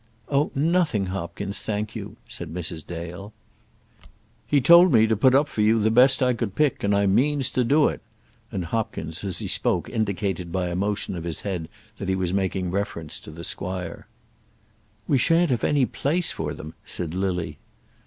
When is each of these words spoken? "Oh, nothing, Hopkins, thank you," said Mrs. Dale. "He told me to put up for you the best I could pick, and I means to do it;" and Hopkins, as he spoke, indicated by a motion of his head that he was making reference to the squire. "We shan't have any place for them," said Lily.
"Oh, 0.29 0.49
nothing, 0.55 1.05
Hopkins, 1.13 1.61
thank 1.61 1.95
you," 1.95 2.15
said 2.27 2.51
Mrs. 2.51 2.83
Dale. 2.87 3.33
"He 4.47 4.59
told 4.59 4.91
me 4.91 5.05
to 5.05 5.15
put 5.15 5.35
up 5.35 5.47
for 5.47 5.61
you 5.61 5.77
the 5.77 5.91
best 5.91 6.23
I 6.23 6.33
could 6.33 6.55
pick, 6.55 6.83
and 6.83 6.95
I 6.95 7.05
means 7.05 7.51
to 7.51 7.63
do 7.63 7.87
it;" 7.87 8.01
and 8.51 8.65
Hopkins, 8.65 9.23
as 9.23 9.37
he 9.37 9.47
spoke, 9.47 9.91
indicated 9.91 10.51
by 10.51 10.69
a 10.69 10.75
motion 10.75 11.15
of 11.15 11.23
his 11.23 11.41
head 11.41 11.69
that 11.99 12.09
he 12.09 12.15
was 12.15 12.33
making 12.33 12.71
reference 12.71 13.19
to 13.19 13.29
the 13.29 13.43
squire. 13.43 14.07
"We 15.07 15.19
shan't 15.19 15.51
have 15.51 15.63
any 15.63 15.85
place 15.85 16.31
for 16.31 16.55
them," 16.55 16.73
said 16.83 17.13
Lily. 17.13 17.59